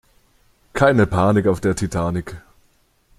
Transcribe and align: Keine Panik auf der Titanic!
Keine 0.73 1.05
Panik 1.05 1.45
auf 1.45 1.61
der 1.61 1.75
Titanic! 1.75 2.37